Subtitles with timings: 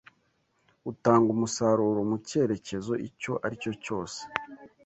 [0.91, 4.19] utanga umusaruro mu cyerekezo icyo ari cyo cyose